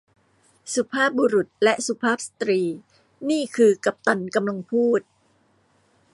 [0.73, 2.61] สุภาพบุรุษและสุภาพสตรี
[3.29, 5.01] นี่คือกัปตันกำลังพูด